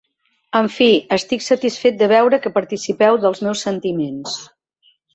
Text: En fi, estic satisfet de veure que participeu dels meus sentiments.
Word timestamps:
En 0.59 0.69
fi, 0.77 0.87
estic 1.17 1.45
satisfet 1.49 2.01
de 2.01 2.09
veure 2.13 2.41
que 2.47 2.55
participeu 2.57 3.23
dels 3.27 3.47
meus 3.49 3.65
sentiments. 3.71 4.43